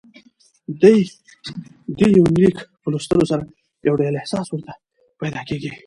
ددې 0.81 2.07
یونلیک 2.17 2.55
په 2.81 2.87
لوستلو 2.91 3.23
سره 3.31 3.43
يو 3.87 3.95
ډول 3.99 4.13
احساس 4.17 4.45
ورته 4.49 4.73
پېدا 5.19 5.41
کېږي 5.49 5.71